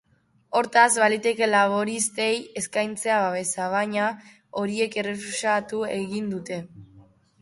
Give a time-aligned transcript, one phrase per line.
[0.59, 4.07] Hortaz, baliteke laboristei eskaintzea babesa, baina
[4.63, 6.59] horiek errefusatu egin dute.